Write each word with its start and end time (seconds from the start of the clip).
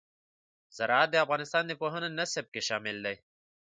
زراعت 0.77 1.09
د 1.11 1.15
افغانستان 1.25 1.63
د 1.67 1.71
پوهنې 1.81 2.09
نصاب 2.17 2.45
کې 2.53 2.61
شامل 2.67 2.97
دي. 3.05 3.15